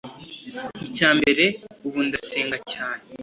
“Icya 0.87 1.09
mbere 1.17 1.45
ubu 1.85 1.99
ndasenga 2.07 2.57
cyane 2.71 3.03